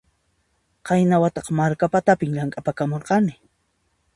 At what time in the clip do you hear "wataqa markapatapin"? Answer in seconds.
1.23-2.33